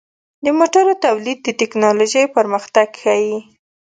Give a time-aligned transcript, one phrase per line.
[0.45, 3.37] د موټرو تولید د ټکنالوژۍ پرمختګ ښيي.